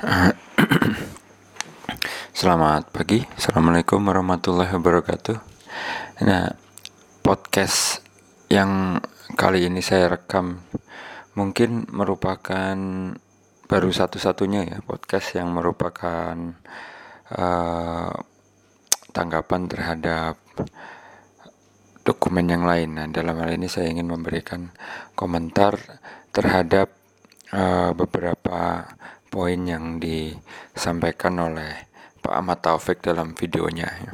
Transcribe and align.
Selamat 2.32 2.88
pagi, 2.88 3.20
Assalamualaikum 3.36 4.00
warahmatullahi 4.00 4.72
wabarakatuh. 4.72 5.36
Nah, 6.24 6.56
podcast 7.20 8.00
yang 8.48 8.96
kali 9.36 9.68
ini 9.68 9.84
saya 9.84 10.16
rekam 10.16 10.64
Mungkin 11.36 11.92
merupakan 11.92 12.76
baru 13.68 13.90
satu-satunya 13.92 14.72
ya 14.72 14.80
Podcast 14.80 15.36
yang 15.36 15.52
merupakan 15.52 16.56
uh, 17.36 18.16
tanggapan 19.12 19.68
terhadap 19.68 20.40
dokumen 22.08 22.48
yang 22.48 22.64
lain. 22.64 22.96
Nah, 22.96 23.04
dalam 23.12 23.36
hal 23.36 23.52
ini 23.52 23.68
saya 23.68 23.92
ingin 23.92 24.08
memberikan 24.08 24.72
komentar 25.12 25.76
terhadap 26.32 26.88
uh, 27.52 27.92
beberapa 27.92 28.88
poin 29.30 29.62
yang 29.62 30.02
disampaikan 30.02 31.38
oleh 31.38 31.88
Pak 32.20 32.34
Ahmad 32.34 32.60
Taufik 32.60 33.00
dalam 33.00 33.32
videonya 33.32 33.88
ya. 33.88 34.12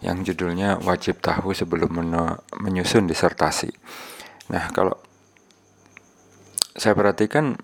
yang 0.00 0.22
judulnya 0.22 0.80
wajib 0.80 1.20
tahu 1.20 1.52
sebelum 1.52 1.92
menyusun 2.60 3.04
disertasi. 3.04 3.72
Nah, 4.48 4.72
kalau 4.72 4.96
saya 6.72 6.96
perhatikan 6.96 7.58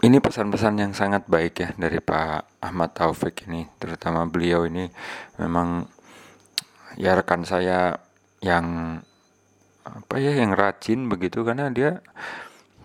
ini 0.00 0.16
pesan-pesan 0.18 0.80
yang 0.80 0.92
sangat 0.96 1.28
baik 1.28 1.54
ya 1.60 1.68
dari 1.76 2.00
Pak 2.00 2.64
Ahmad 2.64 2.96
Taufik 2.96 3.46
ini, 3.46 3.68
terutama 3.76 4.24
beliau 4.26 4.64
ini 4.64 4.88
memang 5.36 5.84
ya 6.96 7.14
rekan 7.14 7.44
saya 7.44 8.00
yang 8.40 8.98
apa 9.84 10.16
ya 10.16 10.32
yang 10.34 10.56
rajin 10.56 11.06
begitu 11.12 11.44
karena 11.44 11.68
dia 11.68 12.00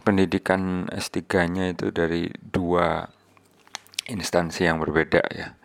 pendidikan 0.06 0.86
S3-nya 0.94 1.74
itu 1.74 1.90
dari 1.90 2.30
dua 2.38 3.10
instansi 4.06 4.70
yang 4.70 4.78
berbeda 4.78 5.26
ya. 5.34 5.58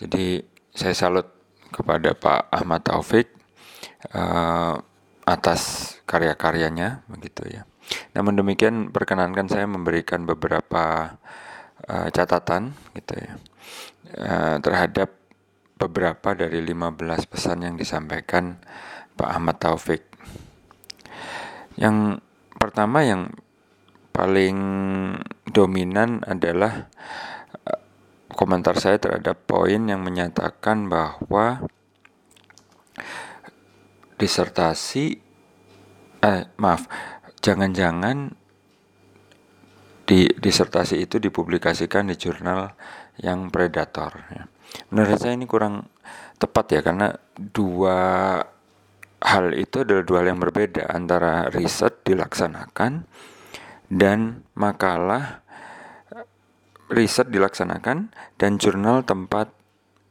Jadi 0.00 0.40
saya 0.72 0.96
salut 0.96 1.28
kepada 1.68 2.16
Pak 2.16 2.48
Ahmad 2.48 2.88
Taufik 2.88 3.28
uh, 4.16 4.80
atas 5.28 5.92
karya-karyanya 6.08 7.04
begitu 7.12 7.44
ya. 7.52 7.68
Namun 8.16 8.40
demikian 8.40 8.90
perkenankan 8.90 9.46
saya 9.52 9.68
memberikan 9.68 10.24
beberapa 10.24 11.16
uh, 11.84 12.08
catatan 12.10 12.72
gitu 12.96 13.14
ya 13.14 13.32
uh, 14.16 14.56
terhadap 14.64 15.12
beberapa 15.76 16.32
dari 16.32 16.64
15 16.64 16.96
pesan 17.28 17.68
yang 17.68 17.74
disampaikan 17.76 18.56
Pak 19.16 19.28
Ahmad 19.28 19.60
Taufik. 19.60 20.08
Yang 21.76 22.24
pertama 22.56 23.04
yang 23.04 23.28
paling 24.16 24.58
dominan 25.44 26.24
adalah 26.24 26.88
eh, 27.68 27.80
komentar 28.32 28.80
saya 28.80 28.96
terhadap 28.96 29.44
poin 29.44 29.84
yang 29.84 30.00
menyatakan 30.00 30.88
bahwa 30.88 31.68
disertasi 34.16 35.20
eh 36.24 36.48
maaf 36.56 36.88
jangan-jangan 37.44 38.32
di 40.08 40.32
disertasi 40.32 41.04
itu 41.04 41.20
dipublikasikan 41.20 42.08
di 42.08 42.16
jurnal 42.16 42.72
yang 43.20 43.52
predator 43.52 44.16
ya. 44.32 44.48
menurut 44.88 45.20
saya 45.20 45.36
ini 45.36 45.44
kurang 45.44 45.92
tepat 46.40 46.72
ya 46.72 46.80
karena 46.80 47.12
dua 47.36 47.98
hal 49.20 49.46
itu 49.52 49.84
adalah 49.84 50.04
dua 50.08 50.18
hal 50.24 50.28
yang 50.32 50.40
berbeda 50.40 50.88
antara 50.88 51.52
riset 51.52 52.00
dilaksanakan 52.08 53.04
dan 53.86 54.42
makalah 54.58 55.42
riset 56.90 57.26
dilaksanakan 57.30 58.14
dan 58.38 58.50
jurnal 58.58 59.02
tempat 59.02 59.50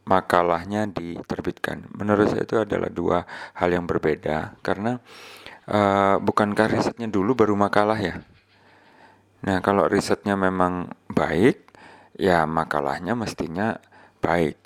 makalahnya 0.06 0.86
diterbitkan. 0.92 1.90
Menurut 1.98 2.32
saya 2.32 2.44
itu 2.46 2.56
adalah 2.62 2.90
dua 2.92 3.26
hal 3.58 3.74
yang 3.74 3.90
berbeda 3.90 4.60
karena 4.62 5.02
uh, 5.68 6.22
bukankah 6.22 6.68
risetnya 6.70 7.10
dulu 7.10 7.34
baru 7.34 7.56
makalah 7.58 7.98
ya? 7.98 8.16
Nah, 9.46 9.62
kalau 9.62 9.86
risetnya 9.86 10.34
memang 10.34 10.90
baik, 11.06 11.70
ya 12.18 12.50
makalahnya 12.50 13.14
mestinya 13.14 13.78
baik. 14.18 14.58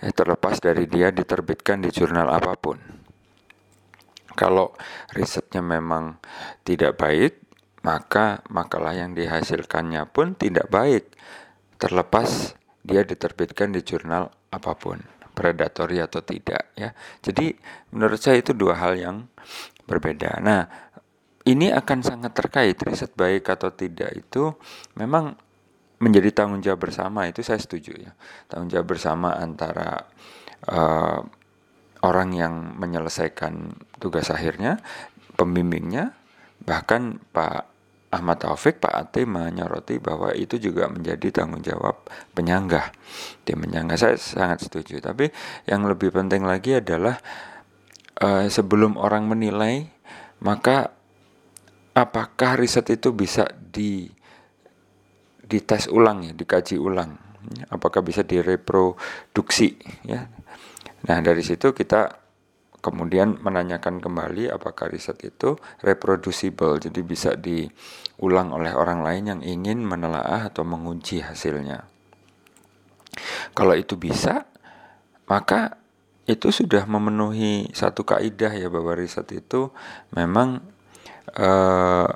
Ya, 0.00 0.10
terlepas 0.14 0.58
dari 0.62 0.86
dia 0.86 1.10
diterbitkan 1.14 1.82
di 1.82 1.90
jurnal 1.94 2.30
apa 2.30 2.54
pun. 2.58 2.78
Kalau 4.34 4.74
risetnya 5.14 5.62
memang 5.62 6.18
tidak 6.62 6.98
baik, 6.98 7.49
maka 7.80 8.44
makalah 8.52 8.92
yang 8.92 9.16
dihasilkannya 9.16 10.04
pun 10.12 10.36
tidak 10.36 10.68
baik. 10.68 11.08
Terlepas 11.80 12.56
dia 12.84 13.04
diterbitkan 13.04 13.72
di 13.72 13.80
jurnal 13.80 14.28
apa 14.52 14.72
pun 14.76 15.00
predatori 15.32 15.96
atau 16.02 16.20
tidak 16.20 16.76
ya. 16.76 16.92
Jadi 17.24 17.56
menurut 17.96 18.20
saya 18.20 18.44
itu 18.44 18.52
dua 18.52 18.76
hal 18.76 19.00
yang 19.00 19.16
berbeda. 19.88 20.40
Nah 20.44 20.68
ini 21.48 21.72
akan 21.72 21.98
sangat 22.04 22.36
terkait 22.36 22.76
riset 22.84 23.16
baik 23.16 23.48
atau 23.48 23.72
tidak 23.72 24.12
itu 24.12 24.52
memang 25.00 25.32
menjadi 26.00 26.32
tanggung 26.32 26.60
jawab 26.64 26.88
bersama 26.88 27.28
itu 27.28 27.40
saya 27.40 27.60
setuju 27.60 27.96
ya. 27.96 28.12
Tanggung 28.48 28.68
jawab 28.68 28.92
bersama 28.92 29.36
antara 29.40 30.04
uh, 30.68 31.20
orang 32.04 32.36
yang 32.36 32.54
menyelesaikan 32.76 33.76
tugas 34.00 34.28
akhirnya 34.28 34.80
pembimbingnya 35.36 36.19
bahkan 36.64 37.18
Pak 37.32 37.70
Ahmad 38.10 38.42
Taufik, 38.42 38.82
Pak 38.82 38.90
Ate 38.90 39.22
menyoroti 39.22 40.02
bahwa 40.02 40.34
itu 40.34 40.58
juga 40.58 40.90
menjadi 40.90 41.30
tanggung 41.30 41.62
jawab 41.62 42.10
penyanggah. 42.34 42.90
Tim 43.46 43.62
menyanggah 43.62 43.94
saya 43.94 44.18
sangat 44.18 44.66
setuju. 44.66 44.98
Tapi 44.98 45.30
yang 45.70 45.86
lebih 45.86 46.10
penting 46.10 46.42
lagi 46.42 46.82
adalah 46.82 47.22
uh, 48.18 48.50
sebelum 48.50 48.98
orang 48.98 49.30
menilai, 49.30 49.86
maka 50.42 50.90
apakah 51.94 52.58
riset 52.58 52.90
itu 52.90 53.14
bisa 53.14 53.46
di 53.54 54.10
dites 55.46 55.86
ulang 55.86 56.26
ya, 56.26 56.32
dikaji 56.34 56.82
ulang. 56.82 57.14
Apakah 57.70 58.02
bisa 58.02 58.26
direproduksi 58.26 59.78
ya. 60.02 60.26
Nah, 61.06 61.18
dari 61.22 61.46
situ 61.46 61.70
kita 61.72 62.19
kemudian 62.80 63.36
menanyakan 63.40 64.00
kembali 64.00 64.48
apakah 64.52 64.88
riset 64.88 65.20
itu 65.24 65.56
reproducible, 65.84 66.80
jadi 66.80 67.00
bisa 67.04 67.36
diulang 67.36 68.52
oleh 68.56 68.72
orang 68.72 69.04
lain 69.04 69.24
yang 69.36 69.40
ingin 69.44 69.84
menelaah 69.84 70.48
atau 70.48 70.64
menguji 70.64 71.20
hasilnya. 71.20 71.84
Kalau 73.52 73.76
itu 73.76 74.00
bisa, 74.00 74.48
maka 75.28 75.76
itu 76.24 76.48
sudah 76.48 76.86
memenuhi 76.86 77.68
satu 77.74 78.06
kaidah 78.06 78.54
ya 78.54 78.68
bahwa 78.70 78.94
riset 78.94 79.28
itu 79.34 79.74
memang 80.14 80.62
uh, 81.36 82.08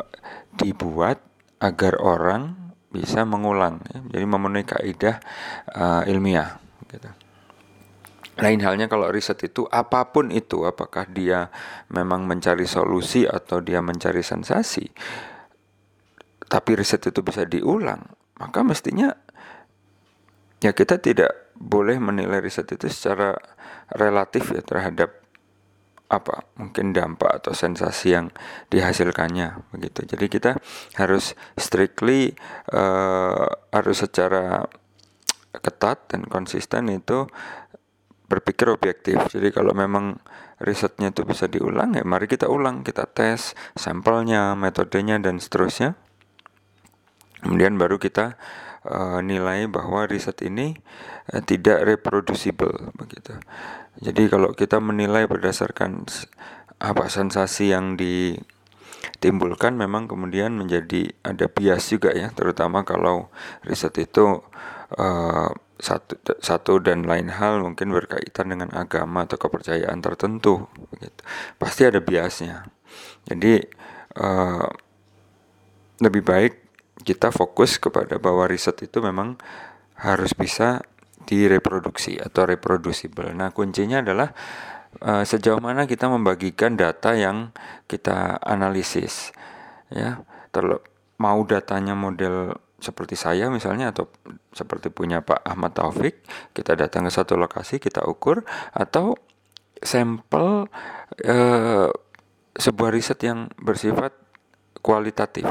dibuat 0.55 1.19
agar 1.59 1.99
orang 1.99 2.73
bisa 2.95 3.27
mengulang, 3.27 3.83
ya. 3.91 3.99
jadi 4.07 4.27
memenuhi 4.29 4.65
kaidah 4.65 5.19
uh, 5.75 6.03
ilmiah. 6.07 6.63
Gitu. 6.87 7.24
Lain 8.35 8.61
halnya 8.67 8.91
kalau 8.91 9.11
riset 9.15 9.39
itu 9.47 9.63
apa 9.71 10.11
pun 10.11 10.35
itu, 10.35 10.67
apakah 10.67 11.07
dia 11.07 11.55
memang 11.91 12.27
mencari 12.27 12.67
solusi 12.67 13.23
atau 13.23 13.63
dia 13.63 13.79
mencari 13.79 14.27
sensasi, 14.27 14.91
tapi 16.51 16.71
riset 16.75 17.03
itu 17.07 17.23
bisa 17.23 17.47
diulang, 17.47 18.03
maka 18.43 18.67
mestinya 18.67 19.15
ya 20.59 20.75
kita 20.75 20.99
tidak 20.99 21.55
boleh 21.55 22.03
menilai 22.03 22.43
riset 22.43 22.67
itu 22.75 22.91
secara 22.91 23.39
relatif 23.95 24.51
ya 24.51 24.63
terhadap 24.65 25.23
apa 26.11 26.47
mungkin 26.61 26.93
dampak 26.93 27.43
atau 27.43 27.57
sensasi 27.57 28.15
yang 28.15 28.31
dihasilkannya 28.69 29.71
begitu. 29.73 30.05
Jadi 30.05 30.27
kita 30.29 30.51
harus 31.01 31.33
strictly 31.59 32.37
uh, 32.71 33.49
harus 33.73 34.05
secara 34.05 34.69
ketat 35.55 36.11
dan 36.11 36.27
konsisten 36.27 36.91
itu 36.91 37.31
berpikir 38.35 38.67
objektif. 38.75 39.23
Jadi 39.31 39.55
kalau 39.55 39.71
memang 39.71 40.19
risetnya 40.59 41.15
itu 41.15 41.23
bisa 41.23 41.47
diulang 41.47 41.95
ya 41.95 42.03
mari 42.03 42.27
kita 42.27 42.51
ulang, 42.51 42.83
kita 42.83 43.07
tes 43.07 43.55
sampelnya, 43.79 44.59
metodenya 44.59 45.23
dan 45.23 45.39
seterusnya. 45.39 45.95
Kemudian 47.45 47.77
baru 47.77 48.01
kita 48.01 48.41
uh, 48.89 49.21
nilai 49.21 49.69
bahwa 49.69 50.09
riset 50.09 50.41
ini 50.43 50.75
uh, 51.31 51.43
tidak 51.45 51.85
reproducible 51.85 52.91
begitu. 52.97 53.37
Jadi 54.01 54.33
kalau 54.33 54.57
kita 54.57 54.81
menilai 54.81 55.29
berdasarkan 55.29 56.09
apa 56.83 57.07
sensasi 57.07 57.71
yang 57.71 57.95
ditimbulkan 57.95 59.79
memang 59.79 60.11
kemudian 60.11 60.57
menjadi 60.57 61.15
ada 61.23 61.47
bias 61.47 61.93
juga 61.93 62.11
ya, 62.17 62.33
terutama 62.35 62.83
kalau 62.83 63.31
riset 63.63 63.95
itu 64.03 64.43
uh, 64.99 65.51
satu 65.75 66.15
satu 66.39 66.79
dan 66.79 67.03
lain 67.03 67.29
hal 67.35 67.59
mungkin 67.59 67.91
berkaitan 67.91 68.55
dengan 68.55 68.71
agama 68.75 69.27
atau 69.27 69.37
kepercayaan 69.37 69.99
tertentu 69.99 70.71
begitu 70.95 71.23
pasti 71.59 71.83
ada 71.83 71.99
biasnya 71.99 72.71
jadi 73.27 73.67
uh, 74.19 74.71
lebih 75.99 76.23
baik 76.23 76.53
kita 77.03 77.35
fokus 77.35 77.77
kepada 77.77 78.23
bahwa 78.23 78.47
riset 78.47 78.87
itu 78.87 79.03
memang 79.03 79.37
harus 79.99 80.31
bisa 80.35 80.83
direproduksi 81.25 82.21
atau 82.21 82.45
reproducible. 82.45 83.33
Nah, 83.33 83.51
kuncinya 83.51 84.05
adalah 84.05 84.37
uh, 85.01 85.25
sejauh 85.25 85.59
mana 85.59 85.89
kita 85.89 86.07
membagikan 86.07 86.77
data 86.77 87.17
yang 87.17 87.51
kita 87.89 88.39
analisis. 88.45 89.33
Ya, 89.89 90.23
terlalu 90.53 90.83
mau 91.17 91.41
datanya 91.47 91.95
model 91.95 92.59
seperti 92.85 93.17
saya 93.17 93.49
misalnya 93.49 93.97
atau 93.97 94.13
seperti 94.53 94.93
punya 94.93 95.25
Pak 95.25 95.41
Ahmad 95.41 95.73
Taufik, 95.73 96.21
kita 96.53 96.77
datang 96.77 97.09
ke 97.09 97.13
satu 97.13 97.41
lokasi, 97.41 97.81
kita 97.81 98.05
ukur 98.05 98.45
atau 98.77 99.17
sampel 99.81 100.69
uh, 101.25 101.89
sebuah 102.55 102.91
riset 102.93 103.19
yang 103.25 103.49
bersifat 103.57 104.13
kualitatif. 104.85 105.49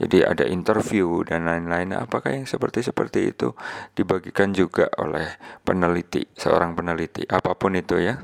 Jadi 0.00 0.24
ada 0.24 0.48
interview 0.48 1.20
dan 1.28 1.44
lain-lain. 1.44 1.92
Apakah 1.92 2.32
yang 2.32 2.48
seperti 2.48 2.80
seperti 2.80 3.36
itu 3.36 3.52
dibagikan 3.92 4.56
juga 4.56 4.88
oleh 4.96 5.36
peneliti, 5.60 6.24
seorang 6.32 6.72
peneliti, 6.72 7.28
apa 7.28 7.52
pun 7.52 7.76
itu 7.76 8.00
ya. 8.00 8.16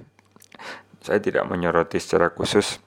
Saya 1.04 1.20
tidak 1.20 1.44
menyoroti 1.44 2.00
secara 2.00 2.32
khusus 2.32 2.80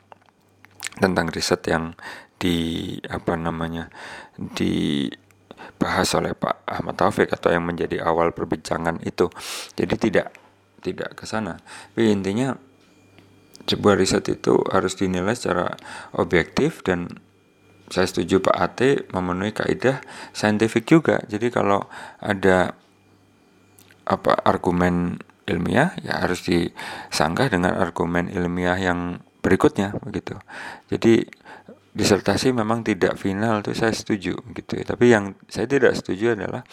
tentang 0.98 1.30
riset 1.30 1.62
yang 1.70 1.94
di 2.40 2.98
apa 3.06 3.38
namanya 3.38 3.94
dibahas 5.80 6.12
oleh 6.20 6.36
Pak 6.36 6.68
Ahmad 6.68 7.00
Taufik 7.00 7.32
atau 7.32 7.56
yang 7.56 7.64
menjadi 7.64 8.04
awal 8.04 8.36
perbincangan 8.36 9.00
itu. 9.08 9.32
Jadi 9.80 9.96
tidak 9.96 10.36
tidak 10.84 11.16
ke 11.16 11.24
sana. 11.24 11.56
Tapi 11.96 12.12
intinya 12.12 12.52
sebuah 13.64 13.96
riset 13.96 14.28
itu 14.28 14.60
harus 14.68 15.00
dinilai 15.00 15.32
secara 15.40 15.80
objektif 16.20 16.84
dan 16.84 17.08
saya 17.88 18.12
setuju 18.12 18.44
Pak 18.44 18.58
Ate 18.60 18.90
memenuhi 19.16 19.56
kaidah 19.56 20.04
saintifik 20.36 20.84
juga. 20.84 21.24
Jadi 21.32 21.48
kalau 21.48 21.88
ada 22.20 22.76
apa 24.04 24.36
argumen 24.44 25.24
ilmiah 25.48 25.96
ya 26.04 26.20
harus 26.20 26.44
disanggah 26.44 27.48
dengan 27.48 27.80
argumen 27.80 28.28
ilmiah 28.28 28.76
yang 28.76 29.24
berikutnya 29.40 29.96
begitu. 30.04 30.36
Jadi 30.92 31.24
disertasi 32.00 32.56
memang 32.56 32.80
tidak 32.88 33.20
final 33.20 33.60
itu 33.60 33.76
saya 33.76 33.92
setuju 33.92 34.40
gitu 34.56 34.80
ya. 34.80 34.88
Tapi 34.88 35.06
yang 35.12 35.36
saya 35.52 35.68
tidak 35.68 36.00
setuju 36.00 36.40
adalah 36.40 36.64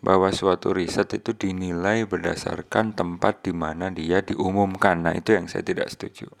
bahwa 0.00 0.32
suatu 0.32 0.72
riset 0.72 1.12
itu 1.12 1.36
dinilai 1.36 2.08
berdasarkan 2.08 2.96
tempat 2.96 3.44
di 3.44 3.52
mana 3.52 3.92
dia 3.92 4.24
diumumkan. 4.24 5.04
Nah, 5.04 5.12
itu 5.12 5.36
yang 5.36 5.52
saya 5.52 5.60
tidak 5.60 5.92
setuju. 5.92 6.32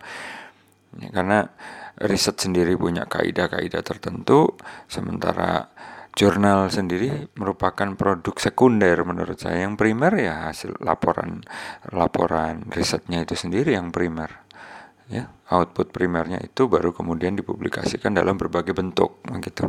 Ya, 0.96 1.12
karena 1.12 1.52
riset 2.00 2.40
sendiri 2.40 2.80
punya 2.80 3.04
kaidah-kaidah 3.04 3.84
tertentu, 3.84 4.56
sementara 4.88 5.68
jurnal 6.16 6.72
sendiri 6.72 7.30
merupakan 7.36 7.94
produk 7.94 8.34
sekunder 8.40 8.96
menurut 9.04 9.36
saya. 9.36 9.68
Yang 9.68 9.76
primer 9.76 10.12
ya 10.16 10.48
hasil 10.48 10.80
laporan 10.80 11.44
laporan 11.92 12.64
risetnya 12.72 13.22
itu 13.22 13.36
sendiri 13.36 13.76
yang 13.76 13.92
primer. 13.92 14.49
Ya, 15.10 15.34
output 15.50 15.90
primernya 15.90 16.38
itu 16.38 16.70
baru 16.70 16.94
kemudian 16.94 17.34
dipublikasikan 17.34 18.14
dalam 18.14 18.38
berbagai 18.38 18.70
bentuk 18.72 19.18
begitu. 19.26 19.66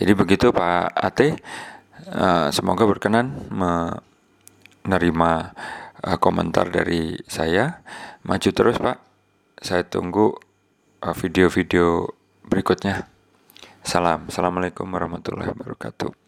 Jadi 0.00 0.12
begitu 0.16 0.48
Pak 0.48 0.96
Ate, 0.96 1.36
uh, 2.08 2.48
semoga 2.48 2.88
berkenan 2.88 3.52
menerima 3.52 5.30
uh, 6.00 6.18
komentar 6.18 6.72
dari 6.72 7.20
saya. 7.28 7.84
Maju 8.24 8.48
terus 8.48 8.80
Pak, 8.80 8.96
saya 9.60 9.84
tunggu 9.84 10.32
Uh, 11.02 11.10
video-video 11.18 12.14
berikutnya. 12.46 13.10
Salam. 13.82 14.30
Assalamualaikum 14.30 14.86
warahmatullahi 14.86 15.50
wabarakatuh. 15.50 16.21